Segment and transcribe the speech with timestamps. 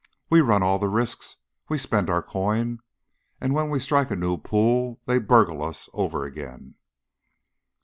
[0.31, 1.35] We run all the risks;
[1.69, 2.79] we spend our coin,
[3.39, 6.73] and when we strike a new pool they burgle us over again."